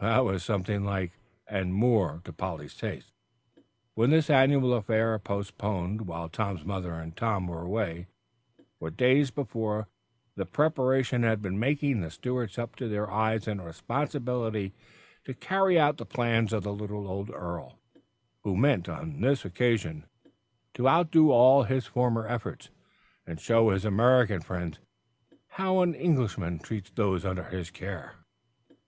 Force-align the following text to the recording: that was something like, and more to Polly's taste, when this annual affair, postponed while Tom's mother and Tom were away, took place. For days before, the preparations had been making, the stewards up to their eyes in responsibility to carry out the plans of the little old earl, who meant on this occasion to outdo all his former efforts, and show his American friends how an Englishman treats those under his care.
that 0.00 0.24
was 0.24 0.42
something 0.42 0.84
like, 0.84 1.12
and 1.46 1.72
more 1.72 2.20
to 2.24 2.32
Polly's 2.32 2.74
taste, 2.74 3.12
when 3.94 4.10
this 4.10 4.28
annual 4.28 4.74
affair, 4.74 5.16
postponed 5.20 6.00
while 6.02 6.28
Tom's 6.28 6.64
mother 6.64 6.94
and 6.94 7.16
Tom 7.16 7.46
were 7.46 7.62
away, 7.62 8.08
took 8.56 8.56
place. 8.66 8.74
For 8.80 8.90
days 8.90 9.30
before, 9.30 9.86
the 10.34 10.46
preparations 10.46 11.24
had 11.24 11.40
been 11.40 11.60
making, 11.60 12.00
the 12.00 12.10
stewards 12.10 12.58
up 12.58 12.74
to 12.76 12.88
their 12.88 13.08
eyes 13.08 13.46
in 13.46 13.60
responsibility 13.60 14.72
to 15.26 15.32
carry 15.32 15.78
out 15.78 15.96
the 15.98 16.04
plans 16.06 16.52
of 16.52 16.64
the 16.64 16.72
little 16.72 17.06
old 17.06 17.30
earl, 17.30 17.78
who 18.42 18.56
meant 18.56 18.88
on 18.88 19.20
this 19.20 19.44
occasion 19.44 20.04
to 20.74 20.88
outdo 20.88 21.30
all 21.30 21.62
his 21.62 21.86
former 21.86 22.26
efforts, 22.26 22.68
and 23.28 23.38
show 23.40 23.70
his 23.70 23.84
American 23.84 24.40
friends 24.40 24.80
how 25.46 25.82
an 25.82 25.94
Englishman 25.94 26.58
treats 26.58 26.90
those 26.96 27.24
under 27.24 27.44
his 27.44 27.70
care. 27.70 28.14